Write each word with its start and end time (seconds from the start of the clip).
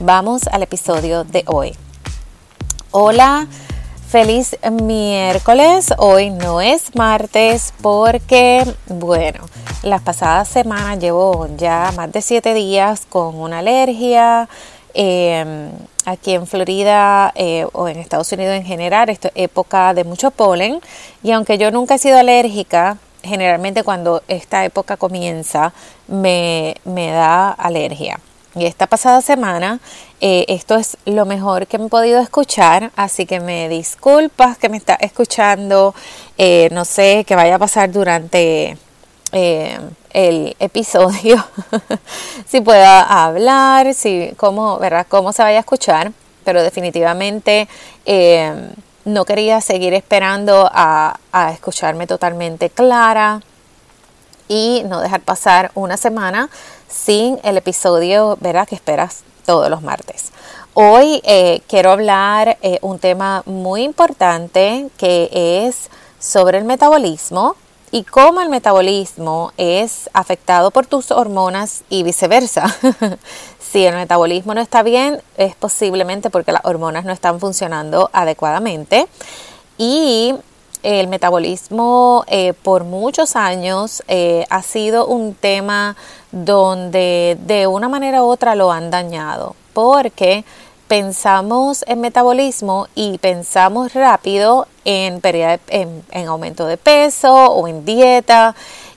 Vamos 0.00 0.48
al 0.48 0.62
episodio 0.62 1.22
de 1.24 1.44
hoy. 1.46 1.72
Hola 2.90 3.46
Feliz 4.08 4.56
miércoles, 4.70 5.92
hoy 5.98 6.30
no 6.30 6.60
es 6.60 6.94
martes 6.94 7.74
porque, 7.82 8.64
bueno, 8.86 9.40
las 9.82 10.02
pasadas 10.02 10.48
semanas 10.48 11.00
llevo 11.00 11.48
ya 11.56 11.92
más 11.96 12.12
de 12.12 12.22
siete 12.22 12.54
días 12.54 13.06
con 13.08 13.34
una 13.34 13.58
alergia. 13.58 14.48
Em, 14.94 15.70
aquí 16.04 16.34
en 16.34 16.46
Florida 16.46 17.32
eh, 17.34 17.66
o 17.72 17.88
en 17.88 17.98
Estados 17.98 18.30
Unidos 18.30 18.54
en 18.54 18.64
general, 18.64 19.08
esto 19.10 19.28
es 19.28 19.44
época 19.44 19.94
de 19.94 20.04
mucho 20.04 20.30
polen 20.30 20.80
y 21.24 21.32
aunque 21.32 21.58
yo 21.58 21.72
nunca 21.72 21.96
he 21.96 21.98
sido 21.98 22.18
alérgica, 22.18 22.98
generalmente 23.24 23.82
cuando 23.82 24.22
esta 24.28 24.64
época 24.64 24.96
comienza 24.96 25.72
me, 26.06 26.76
me 26.84 27.10
da 27.10 27.50
alergia. 27.50 28.20
Y 28.56 28.66
esta 28.66 28.86
pasada 28.86 29.20
semana, 29.20 29.80
eh, 30.20 30.44
esto 30.46 30.76
es 30.76 30.96
lo 31.06 31.26
mejor 31.26 31.66
que 31.66 31.76
me 31.76 31.86
he 31.86 31.88
podido 31.88 32.20
escuchar, 32.20 32.92
así 32.94 33.26
que 33.26 33.40
me 33.40 33.68
disculpas 33.68 34.58
que 34.58 34.68
me 34.68 34.76
está 34.76 34.94
escuchando, 34.94 35.92
eh, 36.38 36.68
no 36.70 36.84
sé 36.84 37.24
qué 37.26 37.34
vaya 37.34 37.56
a 37.56 37.58
pasar 37.58 37.90
durante 37.90 38.78
eh, 39.32 39.80
el 40.10 40.54
episodio, 40.60 41.44
si 42.46 42.60
pueda 42.60 43.24
hablar, 43.24 43.92
si 43.92 44.32
cómo, 44.36 44.78
¿verdad? 44.78 45.06
cómo 45.08 45.32
se 45.32 45.42
vaya 45.42 45.56
a 45.56 45.60
escuchar, 45.60 46.12
pero 46.44 46.62
definitivamente 46.62 47.66
no 49.04 49.24
quería 49.24 49.60
seguir 49.60 49.94
esperando 49.94 50.70
a, 50.72 51.18
a 51.32 51.50
escucharme 51.50 52.06
totalmente 52.06 52.70
clara 52.70 53.40
y 54.46 54.82
no 54.86 55.00
dejar 55.00 55.22
pasar 55.22 55.72
una 55.74 55.96
semana 55.96 56.50
sin 56.94 57.40
el 57.42 57.56
episodio 57.56 58.38
¿verdad? 58.40 58.68
que 58.68 58.74
esperas 58.74 59.24
todos 59.44 59.68
los 59.68 59.82
martes. 59.82 60.32
Hoy 60.74 61.20
eh, 61.24 61.60
quiero 61.68 61.90
hablar 61.90 62.56
eh, 62.62 62.78
un 62.82 62.98
tema 62.98 63.42
muy 63.46 63.82
importante 63.82 64.88
que 64.96 65.28
es 65.66 65.90
sobre 66.18 66.58
el 66.58 66.64
metabolismo 66.64 67.56
y 67.90 68.04
cómo 68.04 68.40
el 68.40 68.48
metabolismo 68.48 69.52
es 69.56 70.10
afectado 70.14 70.70
por 70.70 70.86
tus 70.86 71.10
hormonas 71.10 71.84
y 71.90 72.02
viceversa. 72.02 72.74
si 73.60 73.84
el 73.84 73.94
metabolismo 73.94 74.54
no 74.54 74.60
está 74.60 74.82
bien, 74.82 75.20
es 75.36 75.54
posiblemente 75.54 76.30
porque 76.30 76.52
las 76.52 76.64
hormonas 76.64 77.04
no 77.04 77.12
están 77.12 77.38
funcionando 77.38 78.10
adecuadamente. 78.12 79.06
Y 79.78 80.34
el 80.84 81.08
metabolismo 81.08 82.24
eh, 82.28 82.52
por 82.52 82.84
muchos 82.84 83.36
años 83.36 84.02
eh, 84.06 84.44
ha 84.50 84.62
sido 84.62 85.06
un 85.06 85.34
tema 85.34 85.96
donde 86.30 87.38
de 87.46 87.66
una 87.66 87.88
manera 87.88 88.22
u 88.22 88.26
otra 88.26 88.54
lo 88.54 88.70
han 88.70 88.90
dañado, 88.90 89.56
porque 89.72 90.44
pensamos 90.86 91.84
en 91.88 92.02
metabolismo 92.02 92.86
y 92.94 93.16
pensamos 93.18 93.94
rápido 93.94 94.68
en, 94.84 95.20
en, 95.24 96.04
en 96.10 96.28
aumento 96.28 96.66
de 96.66 96.76
peso 96.76 97.34
o 97.34 97.66
en 97.66 97.84
dieta. 97.86 98.54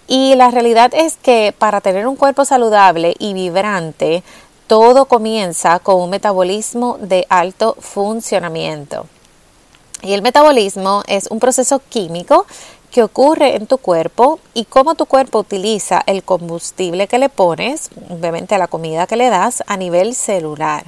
Y 0.09 0.35
la 0.35 0.51
realidad 0.51 0.91
es 0.93 1.15
que 1.17 1.53
para 1.57 1.79
tener 1.79 2.05
un 2.05 2.17
cuerpo 2.17 2.43
saludable 2.43 3.15
y 3.17 3.33
vibrante, 3.33 4.23
todo 4.67 5.05
comienza 5.05 5.79
con 5.79 6.01
un 6.01 6.09
metabolismo 6.09 6.97
de 6.99 7.25
alto 7.29 7.77
funcionamiento. 7.79 9.05
Y 10.01 10.13
el 10.13 10.21
metabolismo 10.21 11.03
es 11.07 11.27
un 11.27 11.39
proceso 11.39 11.81
químico 11.89 12.45
que 12.91 13.03
ocurre 13.03 13.55
en 13.55 13.67
tu 13.67 13.77
cuerpo 13.77 14.39
y 14.53 14.65
cómo 14.65 14.95
tu 14.95 15.05
cuerpo 15.05 15.39
utiliza 15.39 16.03
el 16.05 16.23
combustible 16.23 17.07
que 17.07 17.19
le 17.19 17.29
pones, 17.29 17.89
obviamente 18.09 18.57
la 18.57 18.67
comida 18.67 19.07
que 19.07 19.17
le 19.17 19.29
das, 19.29 19.63
a 19.67 19.77
nivel 19.77 20.15
celular. 20.15 20.85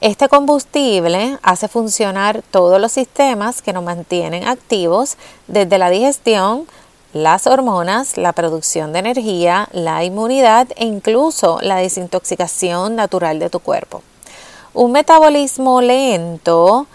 Este 0.00 0.28
combustible 0.28 1.38
hace 1.42 1.68
funcionar 1.68 2.42
todos 2.50 2.80
los 2.80 2.92
sistemas 2.92 3.62
que 3.62 3.72
nos 3.72 3.82
mantienen 3.82 4.46
activos, 4.46 5.16
desde 5.46 5.78
la 5.78 5.90
digestión, 5.90 6.66
las 7.12 7.46
hormonas, 7.46 8.16
la 8.16 8.32
producción 8.32 8.92
de 8.92 9.00
energía, 9.00 9.68
la 9.72 10.04
inmunidad 10.04 10.68
e 10.76 10.84
incluso 10.84 11.58
la 11.62 11.76
desintoxicación 11.76 12.94
natural 12.94 13.38
de 13.38 13.50
tu 13.50 13.60
cuerpo. 13.60 14.02
Un 14.74 14.92
metabolismo 14.92 15.80
lento 15.80 16.86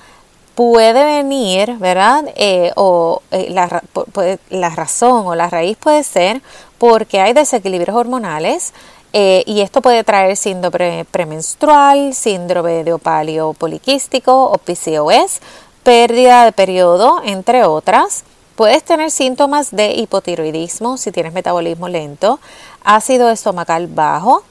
puede 0.56 1.03
venir, 1.03 1.78
¿verdad? 1.78 2.25
Eh, 2.36 2.72
o 2.75 3.22
eh, 3.31 3.50
la, 3.50 4.69
razón 4.69 5.28
o 5.28 5.36
la 5.36 5.50
raíz 5.50 5.78
puede 5.78 6.03
ser 6.03 6.41
porque 6.78 7.19
hay 7.19 7.34
desequilibrios 7.34 7.97
hormonales 7.97 8.74
eh, 9.13 9.44
y 9.46 9.62
esto 9.62 9.81
puede 9.81 10.03
traer 10.03 10.38
síndrome 10.38 11.06
premenstrual, 11.09 12.13
síndrome 12.13 12.84
de 12.84 12.94
opalio 12.94 13.53
poliquístico 13.53 14.46
o 14.46 14.58
PCOS, 14.58 15.40
pérdida 15.84 16.46
de 16.46 16.52
periodo, 16.52 17.22
entre 17.24 17.63
otras. 17.63 18.24
Puedes 18.56 18.84
tener 18.84 19.09
síntomas 19.09 19.72
de 19.72 19.94
hipotiroidismo 19.94 20.97
si 20.97 21.12
tienes 21.12 21.34
metabolismo 21.34 21.90
lento, 21.90 22.40
ácido 22.84 23.30
estomacal 23.30 23.88
bajo, 23.88 24.44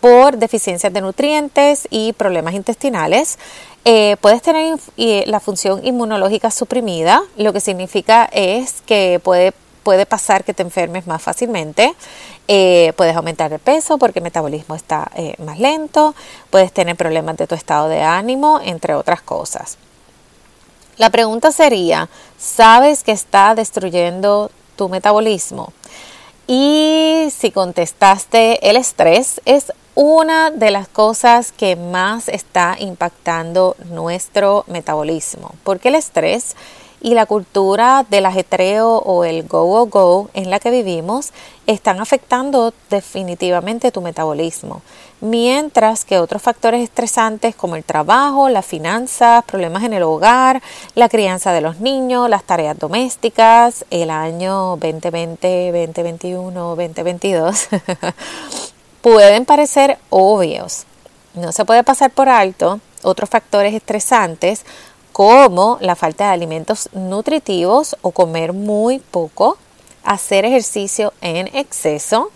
por 0.00 0.38
deficiencias 0.38 0.92
de 0.92 1.00
nutrientes 1.00 1.86
y 1.90 2.12
problemas 2.12 2.54
intestinales. 2.54 3.38
Eh, 3.84 4.16
puedes 4.20 4.42
tener 4.42 4.78
la 4.96 5.40
función 5.40 5.84
inmunológica 5.86 6.50
suprimida, 6.50 7.22
lo 7.36 7.52
que 7.52 7.60
significa 7.60 8.28
es 8.32 8.82
que 8.84 9.20
puede, 9.22 9.52
puede 9.84 10.06
pasar 10.06 10.42
que 10.42 10.54
te 10.54 10.62
enfermes 10.62 11.06
más 11.06 11.22
fácilmente. 11.22 11.94
Eh, 12.48 12.92
puedes 12.96 13.16
aumentar 13.16 13.52
el 13.52 13.58
peso 13.58 13.98
porque 13.98 14.20
el 14.20 14.24
metabolismo 14.24 14.74
está 14.74 15.10
eh, 15.14 15.34
más 15.38 15.58
lento. 15.58 16.14
Puedes 16.50 16.72
tener 16.72 16.96
problemas 16.96 17.36
de 17.36 17.46
tu 17.46 17.54
estado 17.54 17.88
de 17.88 18.02
ánimo, 18.02 18.60
entre 18.62 18.94
otras 18.94 19.22
cosas. 19.22 19.78
La 20.96 21.10
pregunta 21.10 21.52
sería, 21.52 22.08
¿sabes 22.38 23.04
que 23.04 23.12
está 23.12 23.54
destruyendo 23.54 24.50
tu 24.76 24.88
metabolismo? 24.88 25.72
Y 26.46 27.28
si 27.30 27.50
contestaste, 27.50 28.68
el 28.68 28.76
estrés 28.76 29.40
es 29.44 29.72
una 29.96 30.50
de 30.50 30.70
las 30.70 30.86
cosas 30.88 31.50
que 31.50 31.74
más 31.74 32.28
está 32.28 32.76
impactando 32.78 33.76
nuestro 33.90 34.64
metabolismo, 34.68 35.54
porque 35.64 35.88
el 35.88 35.96
estrés 35.96 36.54
y 37.00 37.14
la 37.14 37.26
cultura 37.26 38.04
del 38.08 38.26
ajetreo 38.26 38.96
o 38.98 39.24
el 39.24 39.46
go 39.46 39.86
go 39.86 40.30
en 40.34 40.50
la 40.50 40.58
que 40.58 40.70
vivimos 40.70 41.32
están 41.66 42.00
afectando 42.00 42.72
definitivamente 42.90 43.92
tu 43.92 44.00
metabolismo, 44.00 44.82
mientras 45.20 46.04
que 46.04 46.18
otros 46.18 46.42
factores 46.42 46.82
estresantes 46.82 47.54
como 47.54 47.76
el 47.76 47.84
trabajo, 47.84 48.48
las 48.48 48.66
finanzas, 48.66 49.44
problemas 49.44 49.84
en 49.84 49.92
el 49.92 50.02
hogar, 50.02 50.62
la 50.94 51.08
crianza 51.08 51.52
de 51.52 51.60
los 51.60 51.80
niños, 51.80 52.30
las 52.30 52.44
tareas 52.44 52.78
domésticas, 52.78 53.84
el 53.90 54.10
año 54.10 54.76
2020, 54.76 55.72
2021, 55.72 56.76
2022 56.76 57.68
pueden 59.02 59.44
parecer 59.44 59.98
obvios. 60.10 60.84
No 61.34 61.52
se 61.52 61.64
puede 61.64 61.84
pasar 61.84 62.10
por 62.10 62.28
alto 62.28 62.80
otros 63.02 63.30
factores 63.30 63.72
estresantes 63.72 64.64
como 65.16 65.78
la 65.80 65.96
falta 65.96 66.26
de 66.26 66.34
alimentos 66.34 66.90
nutritivos 66.92 67.96
o 68.02 68.10
comer 68.10 68.52
muy 68.52 68.98
poco, 68.98 69.56
hacer 70.04 70.44
ejercicio 70.44 71.14
en 71.22 71.46
exceso, 71.56 72.30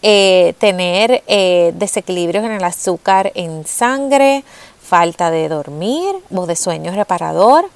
eh, 0.00 0.54
tener 0.56 1.22
eh, 1.26 1.74
desequilibrios 1.76 2.42
en 2.42 2.52
el 2.52 2.64
azúcar 2.64 3.30
en 3.34 3.66
sangre, 3.66 4.42
falta 4.82 5.30
de 5.30 5.50
dormir 5.50 6.14
o 6.34 6.46
de 6.46 6.56
sueño 6.56 6.92
reparador, 6.92 7.68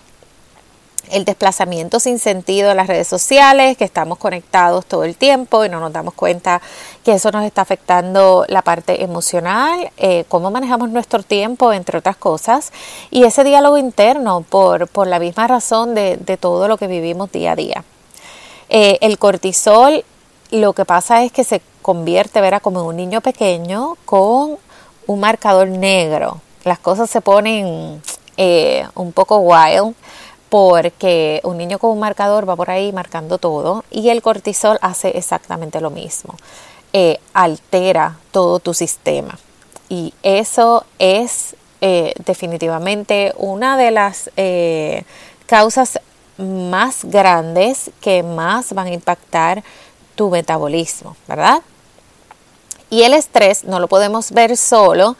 el 1.13 1.25
desplazamiento 1.25 2.01
sin 2.01 2.19
sentido 2.19 2.69
de 2.69 2.75
las 2.75 2.87
redes 2.87 3.09
sociales, 3.09 3.77
que 3.77 3.85
estamos 3.85 4.19
conectados 4.19 4.87
todo 4.87 5.05
el 5.05 5.17
tiempo 5.17 5.65
y 5.65 5.69
no 5.69 5.81
nos 5.81 5.93
damos 5.93 6.15
cuenta 6.15 6.61
que 7.05 7.13
eso 7.13 7.31
nos 7.31 7.45
está 7.45 7.63
afectando 7.63 8.45
la 8.49 8.63
parte 8.63 9.03
emocional, 9.03 9.91
eh, 9.97 10.25
cómo 10.29 10.51
manejamos 10.51 10.91
nuestro 10.91 11.23
tiempo, 11.23 11.73
entre 11.73 11.99
otras 11.99 12.17
cosas, 12.17 12.73
y 13.11 13.25
ese 13.25 13.45
diálogo 13.45 13.79
interno 13.79 14.45
por, 14.49 14.89
por 14.89 15.07
la 15.07 15.19
misma 15.19 15.47
razón 15.47 15.95
de, 15.95 16.17
de, 16.17 16.37
todo 16.37 16.69
lo 16.69 16.77
que 16.77 16.87
vivimos 16.87 17.33
día 17.33 17.53
a 17.53 17.57
día. 17.57 17.85
Eh, 18.69 18.99
el 19.01 19.19
cortisol 19.19 20.05
lo 20.51 20.73
que 20.73 20.85
pasa 20.85 21.25
es 21.25 21.33
que 21.33 21.45
se 21.45 21.61
convierte, 21.83 22.41
verá, 22.41 22.61
como 22.61 22.85
un 22.85 22.97
niño 22.97 23.21
pequeño 23.21 23.97
con 24.05 24.57
un 25.07 25.21
marcador 25.21 25.69
negro. 25.69 26.41
Las 26.65 26.79
cosas 26.79 27.11
se 27.11 27.21
ponen 27.21 28.03
eh, 28.37 28.87
un 28.95 29.13
poco 29.13 29.39
wild 29.39 29.95
porque 30.49 31.41
un 31.45 31.59
niño 31.59 31.79
con 31.79 31.91
un 31.91 32.01
marcador 32.01 32.49
va 32.49 32.57
por 32.57 32.71
ahí 32.71 32.93
marcando 32.93 33.39
todo 33.39 33.85
y 33.91 34.09
el 34.09 34.23
cortisol 34.23 34.79
hace 34.81 35.17
exactamente 35.17 35.81
lo 35.81 35.91
mismo. 35.91 36.37
Eh, 36.93 37.19
altera 37.35 38.19
todo 38.33 38.61
tu 38.61 38.73
sistema 38.73 39.39
y 39.91 40.15
eso 40.23 40.85
es 40.99 41.55
eh, 41.83 42.15
definitivamente 42.25 43.35
una 43.37 43.77
de 43.77 43.91
las 43.91 44.31
eh, 44.37 45.05
causas 45.47 46.01
más 46.39 47.05
grandes 47.05 47.91
que 48.01 48.23
más 48.23 48.73
van 48.73 48.87
a 48.87 48.93
impactar 48.93 49.63
tu 50.15 50.31
metabolismo, 50.31 51.17
¿verdad? 51.27 51.63
Y 52.91 53.03
el 53.03 53.13
estrés 53.13 53.65
no 53.65 53.81
lo 53.81 53.89
podemos 53.89 54.33
ver 54.33 54.57
solo 54.57 55.17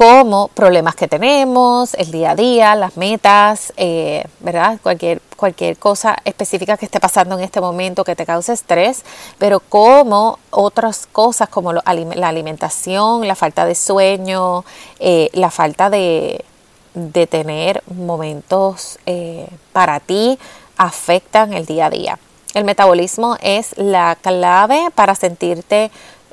como 0.00 0.48
problemas 0.48 0.94
que 0.94 1.08
tenemos, 1.08 1.92
el 1.92 2.10
día 2.10 2.30
a 2.30 2.34
día, 2.34 2.74
las 2.74 2.96
metas, 2.96 3.74
eh, 3.76 4.24
¿verdad? 4.40 4.78
Cualquier, 4.82 5.20
cualquier 5.36 5.76
cosa 5.76 6.16
específica 6.24 6.78
que 6.78 6.86
esté 6.86 6.98
pasando 6.98 7.36
en 7.36 7.44
este 7.44 7.60
momento 7.60 8.02
que 8.02 8.16
te 8.16 8.24
cause 8.24 8.54
estrés, 8.54 9.04
pero 9.36 9.60
como 9.60 10.38
otras 10.48 11.06
cosas 11.06 11.50
como 11.50 11.74
la 11.74 11.82
alimentación, 11.84 13.28
la 13.28 13.34
falta 13.34 13.66
de 13.66 13.74
sueño, 13.74 14.64
eh, 15.00 15.28
la 15.34 15.50
falta 15.50 15.90
de, 15.90 16.46
de 16.94 17.26
tener 17.26 17.82
momentos 17.94 18.98
eh, 19.04 19.46
para 19.74 20.00
ti, 20.00 20.38
afectan 20.78 21.52
el 21.52 21.66
día 21.66 21.84
a 21.84 21.90
día. 21.90 22.18
El 22.54 22.64
metabolismo 22.64 23.36
es 23.42 23.76
la 23.76 24.16
clave 24.18 24.88
para 24.94 25.14
sentirte 25.14 25.90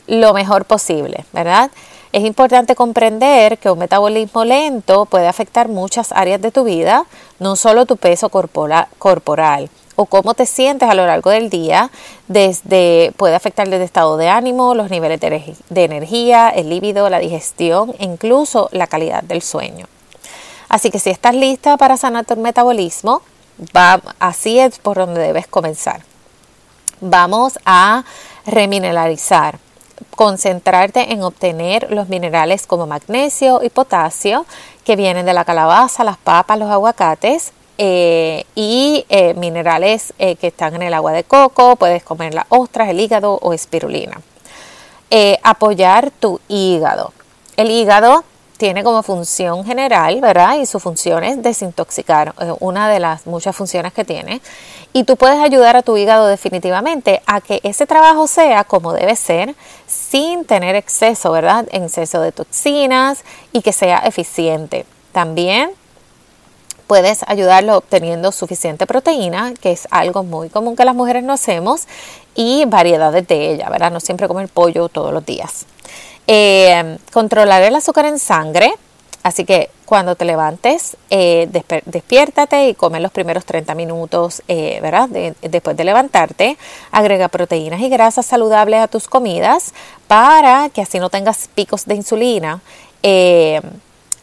lo 0.07 0.33
mejor 0.33 0.63
posible, 0.63 1.25
¿verdad? 1.33 1.69
Es 2.11 2.23
importante 2.23 2.75
comprender 2.75 3.57
que 3.57 3.69
un 3.69 3.79
metabolismo 3.79 4.45
lento 4.45 5.05
puede 5.05 5.27
afectar 5.27 5.67
muchas 5.67 6.11
áreas 6.11 6.41
de 6.41 6.51
tu 6.51 6.63
vida, 6.63 7.05
no 7.39 7.55
solo 7.55 7.85
tu 7.85 7.97
peso 7.97 8.29
corporal 8.29 9.69
o 9.97 10.05
cómo 10.05 10.35
te 10.35 10.45
sientes 10.45 10.87
a 10.87 10.93
lo 10.93 11.05
largo 11.07 11.31
del 11.31 11.49
día, 11.49 11.89
desde 12.27 13.11
puede 13.17 13.35
afectar 13.35 13.67
desde 13.67 13.83
estado 13.83 14.15
de 14.15 14.29
ánimo, 14.29 14.75
los 14.75 14.91
niveles 14.91 15.19
de, 15.19 15.83
energía, 15.83 16.49
el 16.49 16.69
líbido, 16.69 17.09
la 17.09 17.17
digestión 17.17 17.95
e 17.97 18.05
incluso 18.05 18.69
la 18.71 18.85
calidad 18.85 19.23
del 19.23 19.41
sueño. 19.41 19.87
Así 20.69 20.91
que 20.91 20.99
si 20.99 21.09
estás 21.09 21.33
lista 21.33 21.77
para 21.77 21.97
sanar 21.97 22.25
tu 22.25 22.35
metabolismo, 22.35 23.23
va, 23.75 23.99
así 24.19 24.59
es 24.59 24.77
por 24.77 24.97
donde 24.97 25.19
debes 25.19 25.47
comenzar. 25.47 26.03
Vamos 27.01 27.57
a 27.65 28.03
remineralizar 28.45 29.57
concentrarte 30.15 31.13
en 31.13 31.23
obtener 31.23 31.91
los 31.91 32.09
minerales 32.09 32.67
como 32.67 32.87
magnesio 32.87 33.61
y 33.63 33.69
potasio 33.69 34.45
que 34.83 34.95
vienen 34.95 35.25
de 35.25 35.33
la 35.33 35.45
calabaza, 35.45 36.03
las 36.03 36.17
papas, 36.17 36.57
los 36.57 36.69
aguacates 36.69 37.51
eh, 37.77 38.45
y 38.55 39.05
eh, 39.09 39.33
minerales 39.35 40.13
eh, 40.17 40.35
que 40.35 40.47
están 40.47 40.75
en 40.75 40.81
el 40.81 40.93
agua 40.93 41.11
de 41.11 41.23
coco, 41.23 41.75
puedes 41.75 42.03
comer 42.03 42.33
las 42.33 42.45
ostras, 42.49 42.89
el 42.89 42.99
hígado 42.99 43.37
o 43.41 43.53
espirulina. 43.53 44.21
apoyar 45.43 46.11
tu 46.11 46.39
hígado. 46.47 47.13
El 47.55 47.71
hígado 47.71 48.23
tiene 48.57 48.83
como 48.83 49.03
función 49.03 49.63
general, 49.63 50.19
¿verdad? 50.19 50.57
Y 50.57 50.65
su 50.65 50.79
función 50.79 51.23
es 51.23 51.41
desintoxicar, 51.41 52.33
una 52.59 52.89
de 52.89 52.99
las 52.99 53.27
muchas 53.27 53.55
funciones 53.55 53.93
que 53.93 54.03
tiene. 54.03 54.41
Y 54.93 55.03
tú 55.03 55.15
puedes 55.15 55.37
ayudar 55.39 55.75
a 55.75 55.83
tu 55.83 55.95
hígado 55.95 56.27
definitivamente 56.27 57.21
a 57.27 57.39
que 57.39 57.59
ese 57.63 57.85
trabajo 57.85 58.27
sea 58.27 58.63
como 58.63 58.93
debe 58.93 59.15
ser, 59.15 59.55
sin 59.85 60.43
tener 60.45 60.75
exceso, 60.75 61.31
¿verdad? 61.31 61.67
Exceso 61.71 62.19
de 62.21 62.31
toxinas 62.31 63.23
y 63.53 63.61
que 63.61 63.73
sea 63.73 63.99
eficiente. 63.99 64.85
También 65.11 65.71
puedes 66.87 67.23
ayudarlo 67.27 67.77
obteniendo 67.77 68.31
suficiente 68.31 68.87
proteína, 68.87 69.53
que 69.61 69.71
es 69.71 69.87
algo 69.91 70.23
muy 70.23 70.49
común 70.49 70.75
que 70.75 70.85
las 70.85 70.95
mujeres 70.95 71.23
no 71.23 71.33
hacemos, 71.33 71.87
y 72.33 72.65
variedades 72.65 73.27
de 73.27 73.51
ella, 73.51 73.69
¿verdad? 73.69 73.91
No 73.91 73.99
siempre 73.99 74.27
comer 74.27 74.47
pollo 74.47 74.89
todos 74.89 75.13
los 75.13 75.25
días. 75.25 75.65
Eh, 76.27 76.97
controlar 77.13 77.63
el 77.63 77.75
azúcar 77.75 78.05
en 78.05 78.19
sangre, 78.19 78.73
así 79.23 79.45
que 79.45 79.69
cuando 79.85 80.15
te 80.15 80.25
levantes, 80.25 80.97
eh, 81.09 81.47
despiértate 81.85 82.67
y 82.67 82.73
come 82.75 82.99
los 82.99 83.13
primeros 83.13 83.45
30 83.45 83.73
minutos, 83.75 84.43
eh, 84.49 84.79
¿verdad? 84.81 85.07
después 85.41 85.77
de 85.77 85.85
levantarte, 85.85 86.57
agrega 86.91 87.29
proteínas 87.29 87.79
y 87.79 87.87
grasas 87.87 88.25
saludables 88.25 88.81
a 88.81 88.89
tus 88.89 89.07
comidas 89.07 89.73
para 90.07 90.69
que 90.69 90.81
así 90.81 90.99
no 90.99 91.09
tengas 91.09 91.47
picos 91.55 91.85
de 91.85 91.95
insulina. 91.95 92.59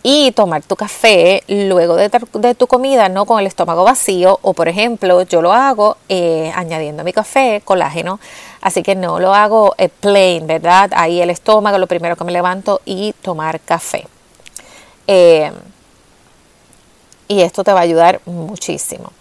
Eh, 0.04 0.26
y 0.26 0.32
tomar 0.32 0.62
tu 0.62 0.76
café 0.76 1.42
luego 1.48 1.96
de, 1.96 2.54
tu 2.54 2.66
comida, 2.66 3.08
no 3.08 3.24
con 3.24 3.40
el 3.40 3.46
estómago 3.46 3.84
vacío, 3.84 4.38
o 4.42 4.52
por 4.52 4.68
ejemplo, 4.68 5.22
yo 5.22 5.40
lo 5.42 5.52
hago 5.52 5.96
añadiendo 6.54 7.02
mi 7.04 7.12
café 7.12 7.62
colágeno, 7.64 8.20
así 8.60 8.82
que 8.82 8.94
no 8.94 9.18
lo 9.18 9.34
hago 9.34 9.74
plain, 10.00 10.46
¿verdad? 10.46 10.90
Ahí 10.94 11.20
el 11.20 11.30
estómago, 11.30 11.78
lo 11.78 11.86
primero 11.86 12.16
que 12.16 12.24
me 12.24 12.32
levanto 12.32 12.82
y 12.84 13.14
tomar 13.22 13.60
café. 13.60 14.06
Eh, 15.06 15.50
y 17.28 17.40
esto 17.40 17.64
te 17.64 17.72
va 17.72 17.80
a 17.80 17.82
ayudar 17.82 18.20
muchísimo. 18.26 19.12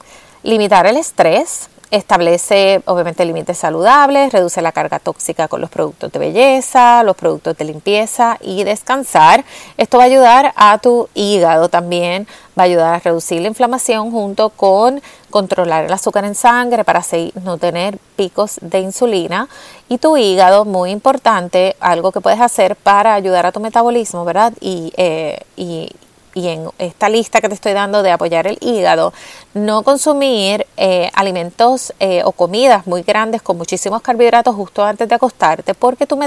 Limitar 0.43 0.85
el 0.85 0.97
estrés, 0.97 1.69
establece 1.93 2.81
obviamente 2.85 3.23
límites 3.23 3.59
saludables, 3.59 4.33
reduce 4.33 4.63
la 4.63 4.71
carga 4.71 4.97
tóxica 4.97 5.47
con 5.47 5.61
los 5.61 5.69
productos 5.69 6.11
de 6.11 6.17
belleza, 6.17 7.03
los 7.03 7.15
productos 7.15 7.55
de 7.55 7.65
limpieza 7.65 8.37
y 8.41 8.63
descansar. 8.63 9.45
Esto 9.77 9.97
va 9.97 10.03
a 10.03 10.07
ayudar 10.07 10.53
a 10.55 10.79
tu 10.79 11.07
hígado 11.13 11.69
también, 11.69 12.27
va 12.57 12.63
a 12.63 12.65
ayudar 12.65 12.95
a 12.95 12.99
reducir 12.99 13.43
la 13.43 13.47
inflamación 13.47 14.09
junto 14.09 14.49
con 14.49 15.03
controlar 15.29 15.85
el 15.85 15.93
azúcar 15.93 16.25
en 16.25 16.33
sangre 16.33 16.83
para 16.83 16.99
así 16.99 17.31
no 17.43 17.59
tener 17.59 17.99
picos 18.15 18.57
de 18.61 18.79
insulina. 18.79 19.47
Y 19.87 19.99
tu 19.99 20.17
hígado, 20.17 20.65
muy 20.65 20.89
importante, 20.89 21.75
algo 21.79 22.11
que 22.11 22.21
puedes 22.21 22.41
hacer 22.41 22.75
para 22.75 23.13
ayudar 23.13 23.45
a 23.45 23.51
tu 23.51 23.59
metabolismo, 23.59 24.25
¿verdad? 24.25 24.53
Y, 24.59 24.91
eh, 24.97 25.41
y, 25.55 25.91
y 26.33 26.47
en 26.47 26.69
esta 26.77 27.09
lista 27.09 27.41
que 27.41 27.49
te 27.49 27.55
estoy 27.55 27.73
dando 27.73 28.03
de 28.03 28.11
apoyar 28.11 28.47
el 28.47 28.57
hígado, 28.61 29.13
no 29.53 29.83
consumir 29.83 30.65
eh, 30.77 31.09
alimentos 31.13 31.93
eh, 31.99 32.21
o 32.25 32.31
comidas 32.31 32.87
muy 32.87 33.03
grandes 33.03 33.41
con 33.41 33.57
muchísimos 33.57 34.01
carbohidratos 34.01 34.55
justo 34.55 34.83
antes 34.83 35.07
de 35.07 35.15
acostarte, 35.15 35.73
porque 35.73 36.07
tu, 36.07 36.19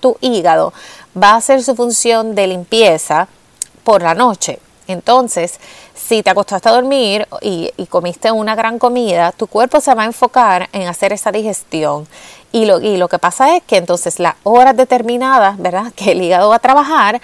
tu 0.00 0.16
hígado 0.20 0.72
va 1.20 1.30
a 1.32 1.36
hacer 1.36 1.62
su 1.62 1.74
función 1.74 2.34
de 2.34 2.46
limpieza 2.46 3.28
por 3.84 4.02
la 4.02 4.14
noche. 4.14 4.58
Entonces, 4.86 5.60
si 5.94 6.22
te 6.22 6.30
acostaste 6.30 6.68
a 6.68 6.72
dormir 6.72 7.28
y, 7.40 7.70
y, 7.76 7.86
comiste 7.86 8.32
una 8.32 8.56
gran 8.56 8.78
comida, 8.80 9.30
tu 9.30 9.46
cuerpo 9.46 9.80
se 9.80 9.94
va 9.94 10.02
a 10.02 10.06
enfocar 10.06 10.68
en 10.72 10.88
hacer 10.88 11.12
esa 11.12 11.30
digestión. 11.30 12.08
Y 12.50 12.64
lo, 12.64 12.80
y 12.80 12.96
lo 12.96 13.08
que 13.08 13.20
pasa 13.20 13.56
es 13.56 13.62
que 13.62 13.76
entonces 13.76 14.18
las 14.18 14.34
horas 14.42 14.76
determinadas, 14.76 15.58
¿verdad? 15.58 15.92
Que 15.96 16.12
el 16.12 16.22
hígado 16.22 16.48
va 16.48 16.56
a 16.56 16.60
trabajar, 16.60 17.20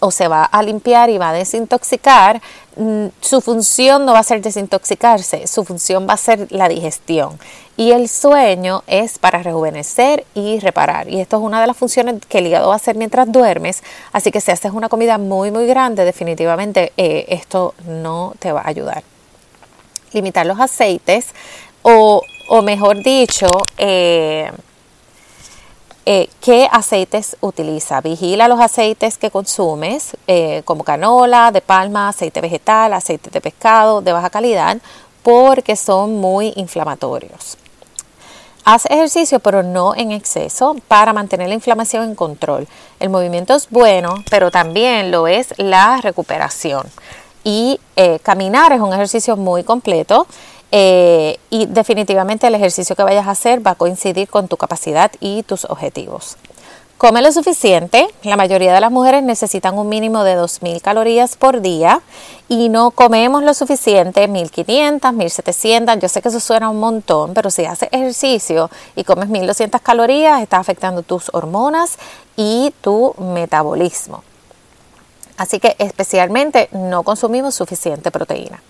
o 0.00 0.10
se 0.10 0.28
va 0.28 0.44
a 0.44 0.62
limpiar 0.62 1.10
y 1.10 1.18
va 1.18 1.30
a 1.30 1.32
desintoxicar, 1.32 2.40
mm, 2.76 3.06
su 3.20 3.40
función 3.40 4.04
no 4.04 4.12
va 4.12 4.20
a 4.20 4.22
ser 4.22 4.40
desintoxicarse, 4.42 5.46
su 5.46 5.64
función 5.64 6.06
va 6.08 6.14
a 6.14 6.18
ser 6.18 6.46
la 6.50 6.68
digestión. 6.68 7.38
Y 7.78 7.90
el 7.90 8.08
sueño 8.08 8.82
es 8.86 9.18
para 9.18 9.42
rejuvenecer 9.42 10.24
y 10.34 10.60
reparar. 10.60 11.08
Y 11.10 11.20
esto 11.20 11.36
es 11.36 11.42
una 11.42 11.60
de 11.60 11.66
las 11.66 11.76
funciones 11.76 12.24
que 12.26 12.38
el 12.38 12.46
hígado 12.46 12.68
va 12.68 12.74
a 12.74 12.76
hacer 12.76 12.96
mientras 12.96 13.30
duermes. 13.30 13.82
Así 14.12 14.30
que 14.30 14.40
si 14.40 14.50
haces 14.50 14.72
una 14.72 14.88
comida 14.88 15.18
muy, 15.18 15.50
muy 15.50 15.66
grande, 15.66 16.04
definitivamente 16.04 16.92
eh, 16.96 17.26
esto 17.28 17.74
no 17.86 18.34
te 18.38 18.52
va 18.52 18.62
a 18.62 18.68
ayudar. 18.68 19.02
Limitar 20.12 20.46
los 20.46 20.58
aceites 20.58 21.26
o, 21.82 22.22
o 22.48 22.62
mejor 22.62 23.02
dicho, 23.02 23.46
eh, 23.76 24.50
eh, 26.08 26.28
¿Qué 26.40 26.68
aceites 26.70 27.36
utiliza? 27.40 28.00
Vigila 28.00 28.46
los 28.46 28.60
aceites 28.60 29.18
que 29.18 29.32
consumes, 29.32 30.16
eh, 30.28 30.62
como 30.64 30.84
canola, 30.84 31.50
de 31.50 31.60
palma, 31.60 32.08
aceite 32.08 32.40
vegetal, 32.40 32.92
aceite 32.92 33.28
de 33.28 33.40
pescado 33.40 34.00
de 34.00 34.12
baja 34.12 34.30
calidad, 34.30 34.78
porque 35.24 35.74
son 35.74 36.20
muy 36.20 36.52
inflamatorios. 36.54 37.58
Haz 38.64 38.86
ejercicio, 38.86 39.40
pero 39.40 39.64
no 39.64 39.96
en 39.96 40.12
exceso, 40.12 40.76
para 40.86 41.12
mantener 41.12 41.48
la 41.48 41.54
inflamación 41.54 42.04
en 42.04 42.14
control. 42.14 42.68
El 43.00 43.10
movimiento 43.10 43.54
es 43.56 43.68
bueno, 43.70 44.14
pero 44.30 44.52
también 44.52 45.10
lo 45.10 45.26
es 45.26 45.54
la 45.56 46.00
recuperación. 46.00 46.86
Y 47.42 47.80
eh, 47.96 48.20
caminar 48.22 48.72
es 48.72 48.80
un 48.80 48.92
ejercicio 48.92 49.36
muy 49.36 49.64
completo 49.64 50.26
Eh, 50.72 51.38
y 51.50 51.66
definitivamente 51.66 52.46
el 52.46 52.54
ejercicio 52.54 52.96
que 52.96 53.02
vayas 53.02 53.26
a 53.26 53.30
hacer 53.30 53.64
va 53.64 53.72
a 53.72 53.74
coincidir 53.76 54.28
con 54.28 54.48
tu 54.48 54.56
capacidad 54.56 55.12
y 55.20 55.42
tus 55.42 55.64
objetivos. 55.64 56.36
Come 56.98 57.20
lo 57.20 57.30
suficiente. 57.30 58.08
La 58.22 58.36
mayoría 58.36 58.72
de 58.72 58.80
las 58.80 58.90
mujeres 58.90 59.22
necesitan 59.22 59.76
un 59.76 59.86
mínimo 59.86 60.24
de 60.24 60.34
2.000 60.34 60.80
calorías 60.80 61.36
por 61.36 61.60
día 61.60 62.00
y 62.48 62.70
no 62.70 62.90
comemos 62.90 63.42
lo 63.42 63.52
suficiente, 63.52 64.26
1.500, 64.26 65.00
1.700. 65.00 66.00
Yo 66.00 66.08
sé 66.08 66.22
que 66.22 66.28
eso 66.30 66.40
suena 66.40 66.70
un 66.70 66.80
montón, 66.80 67.34
pero 67.34 67.50
si 67.50 67.66
haces 67.66 67.90
ejercicio 67.92 68.70
y 68.94 69.04
comes 69.04 69.28
1.200 69.28 69.78
calorías, 69.82 70.40
estás 70.40 70.60
afectando 70.60 71.02
tus 71.02 71.28
hormonas 71.34 71.98
y 72.34 72.72
tu 72.80 73.14
metabolismo. 73.18 74.24
Así 75.36 75.60
que 75.60 75.76
especialmente 75.78 76.70
no 76.72 77.02
consumimos 77.02 77.54
suficiente 77.54 78.10
proteína. 78.10 78.62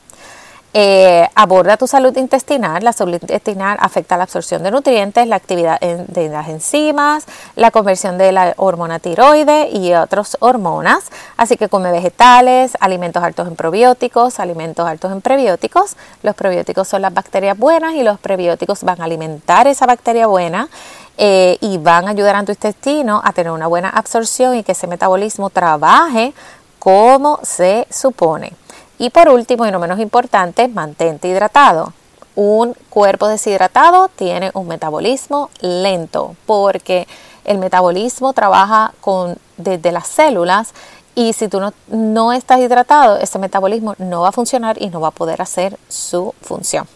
Eh, 0.78 1.26
aborda 1.34 1.78
tu 1.78 1.86
salud 1.86 2.14
intestinal. 2.18 2.84
La 2.84 2.92
salud 2.92 3.14
intestinal 3.14 3.78
afecta 3.80 4.18
la 4.18 4.24
absorción 4.24 4.62
de 4.62 4.70
nutrientes, 4.70 5.26
la 5.26 5.36
actividad 5.36 5.80
de 5.80 6.28
las 6.28 6.48
enzimas, 6.48 7.24
la 7.54 7.70
conversión 7.70 8.18
de 8.18 8.30
la 8.30 8.52
hormona 8.58 8.98
tiroide 8.98 9.70
y 9.72 9.94
otras 9.94 10.36
hormonas. 10.40 11.04
Así 11.38 11.56
que 11.56 11.70
come 11.70 11.90
vegetales, 11.92 12.76
alimentos 12.78 13.22
altos 13.22 13.48
en 13.48 13.56
probióticos, 13.56 14.38
alimentos 14.38 14.86
altos 14.86 15.12
en 15.12 15.22
prebióticos. 15.22 15.96
Los 16.22 16.34
probióticos 16.34 16.86
son 16.86 17.00
las 17.00 17.14
bacterias 17.14 17.56
buenas 17.56 17.94
y 17.94 18.02
los 18.02 18.20
prebióticos 18.20 18.84
van 18.84 19.00
a 19.00 19.04
alimentar 19.04 19.66
esa 19.66 19.86
bacteria 19.86 20.26
buena. 20.26 20.68
Eh, 21.16 21.56
y 21.62 21.78
van 21.78 22.06
a 22.06 22.10
ayudar 22.10 22.36
a 22.36 22.44
tu 22.44 22.52
intestino 22.52 23.22
a 23.24 23.32
tener 23.32 23.50
una 23.50 23.66
buena 23.66 23.88
absorción 23.88 24.54
y 24.54 24.62
que 24.62 24.72
ese 24.72 24.86
metabolismo 24.86 25.48
trabaje 25.48 26.34
como 26.78 27.40
se 27.42 27.86
supone. 27.90 28.52
Y 28.98 29.10
por 29.10 29.28
último 29.28 29.66
y 29.66 29.70
no 29.70 29.78
menos 29.78 30.00
importante, 30.00 30.68
mantente 30.68 31.28
hidratado. 31.28 31.92
Un 32.34 32.74
cuerpo 32.90 33.28
deshidratado 33.28 34.08
tiene 34.08 34.50
un 34.54 34.68
metabolismo 34.68 35.50
lento 35.60 36.36
porque 36.46 37.06
el 37.44 37.58
metabolismo 37.58 38.32
trabaja 38.32 38.92
con, 39.00 39.38
desde 39.56 39.92
las 39.92 40.06
células 40.06 40.74
y 41.14 41.32
si 41.32 41.48
tú 41.48 41.60
no, 41.60 41.72
no 41.88 42.32
estás 42.32 42.60
hidratado, 42.60 43.18
ese 43.18 43.38
metabolismo 43.38 43.94
no 43.98 44.22
va 44.22 44.28
a 44.28 44.32
funcionar 44.32 44.80
y 44.80 44.90
no 44.90 45.00
va 45.00 45.08
a 45.08 45.12
poder 45.12 45.40
hacer 45.40 45.78
su 45.88 46.34
función. 46.42 46.86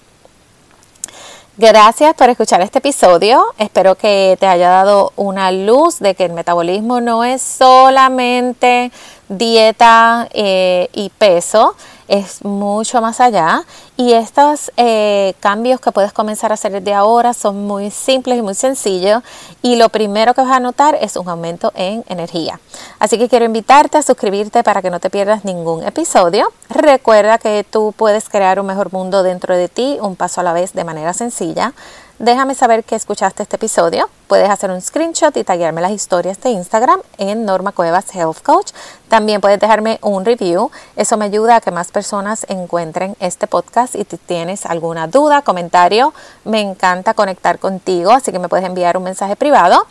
Gracias 1.56 2.14
por 2.14 2.30
escuchar 2.30 2.62
este 2.62 2.78
episodio. 2.78 3.44
Espero 3.58 3.94
que 3.94 4.36
te 4.40 4.46
haya 4.46 4.70
dado 4.70 5.12
una 5.16 5.52
luz 5.52 5.98
de 5.98 6.14
que 6.14 6.24
el 6.24 6.32
metabolismo 6.32 7.00
no 7.00 7.22
es 7.22 7.42
solamente 7.42 8.90
dieta 9.30 10.28
eh, 10.32 10.88
y 10.92 11.08
peso, 11.10 11.76
es 12.08 12.44
mucho 12.44 13.00
más 13.00 13.20
allá 13.20 13.62
y 13.96 14.12
estos 14.12 14.72
eh, 14.76 15.34
cambios 15.38 15.80
que 15.80 15.92
puedes 15.92 16.12
comenzar 16.12 16.50
a 16.50 16.54
hacer 16.54 16.72
desde 16.72 16.92
ahora 16.92 17.32
son 17.32 17.68
muy 17.68 17.92
simples 17.92 18.38
y 18.38 18.42
muy 18.42 18.56
sencillos 18.56 19.22
y 19.62 19.76
lo 19.76 19.88
primero 19.90 20.34
que 20.34 20.42
vas 20.42 20.50
a 20.50 20.58
notar 20.58 20.98
es 21.00 21.14
un 21.14 21.28
aumento 21.28 21.72
en 21.76 22.04
energía. 22.08 22.58
Así 22.98 23.16
que 23.16 23.28
quiero 23.28 23.44
invitarte 23.44 23.98
a 23.98 24.02
suscribirte 24.02 24.64
para 24.64 24.82
que 24.82 24.90
no 24.90 24.98
te 24.98 25.08
pierdas 25.08 25.44
ningún 25.44 25.84
episodio. 25.84 26.52
Recuerda 26.68 27.38
que 27.38 27.64
tú 27.64 27.94
puedes 27.96 28.28
crear 28.28 28.58
un 28.58 28.66
mejor 28.66 28.92
mundo 28.92 29.22
dentro 29.22 29.56
de 29.56 29.68
ti, 29.68 29.98
un 30.02 30.16
paso 30.16 30.40
a 30.40 30.44
la 30.44 30.52
vez 30.52 30.72
de 30.72 30.82
manera 30.82 31.14
sencilla. 31.14 31.72
Déjame 32.20 32.54
saber 32.54 32.84
que 32.84 32.96
escuchaste 32.96 33.44
este 33.44 33.56
episodio. 33.56 34.10
Puedes 34.26 34.50
hacer 34.50 34.70
un 34.70 34.82
screenshot 34.82 35.34
y 35.38 35.42
taguearme 35.42 35.80
las 35.80 35.90
historias 35.90 36.38
de 36.42 36.50
Instagram 36.50 37.00
en 37.16 37.46
Norma 37.46 37.72
Cuevas 37.72 38.14
Health 38.14 38.42
Coach. 38.42 38.72
También 39.08 39.40
puedes 39.40 39.58
dejarme 39.58 39.98
un 40.02 40.26
review. 40.26 40.70
Eso 40.96 41.16
me 41.16 41.24
ayuda 41.24 41.56
a 41.56 41.60
que 41.62 41.70
más 41.70 41.90
personas 41.90 42.44
encuentren 42.50 43.16
este 43.20 43.46
podcast. 43.46 43.94
Y 43.94 44.04
si 44.04 44.18
tienes 44.18 44.66
alguna 44.66 45.06
duda, 45.06 45.40
comentario, 45.40 46.12
me 46.44 46.60
encanta 46.60 47.14
conectar 47.14 47.58
contigo. 47.58 48.10
Así 48.10 48.32
que 48.32 48.38
me 48.38 48.50
puedes 48.50 48.66
enviar 48.66 48.98
un 48.98 49.04
mensaje 49.04 49.34
privado. 49.34 49.86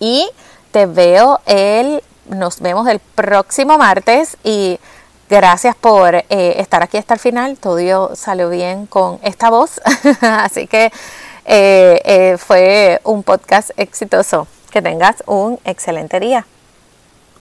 Y 0.00 0.28
te 0.72 0.86
veo 0.86 1.38
el, 1.46 2.02
nos 2.28 2.58
vemos 2.58 2.88
el 2.88 2.98
próximo 2.98 3.78
martes 3.78 4.36
y 4.42 4.80
Gracias 5.30 5.76
por 5.76 6.16
eh, 6.16 6.24
estar 6.28 6.82
aquí 6.82 6.96
hasta 6.96 7.14
el 7.14 7.20
final. 7.20 7.56
Todo 7.56 8.16
salió 8.16 8.50
bien 8.50 8.86
con 8.86 9.20
esta 9.22 9.48
voz. 9.48 9.80
Así 10.20 10.66
que 10.66 10.90
eh, 11.44 12.00
eh, 12.04 12.36
fue 12.38 13.00
un 13.04 13.22
podcast 13.22 13.70
exitoso. 13.76 14.46
Que 14.70 14.80
tengas 14.80 15.24
un 15.26 15.58
excelente 15.64 16.20
día. 16.20 16.46